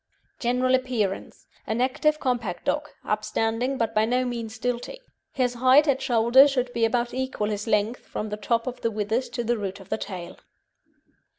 GENERAL 0.39 0.73
APPEARANCE 0.73 1.45
An 1.67 1.79
active 1.79 2.19
compact 2.19 2.65
dog, 2.65 2.89
upstanding, 3.05 3.77
but 3.77 3.93
by 3.93 4.03
no 4.03 4.25
means 4.25 4.57
stilty. 4.57 4.97
His 5.31 5.53
height 5.53 5.87
at 5.87 6.01
shoulder 6.01 6.47
should 6.47 6.75
about 6.75 7.13
equal 7.13 7.49
his 7.51 7.67
length 7.67 8.07
from 8.07 8.29
the 8.29 8.37
top 8.37 8.65
of 8.65 8.81
the 8.81 8.89
withers 8.89 9.29
to 9.29 9.43
the 9.43 9.59
root 9.59 9.79
of 9.79 9.89
the 9.89 9.99
tail. 9.99 10.37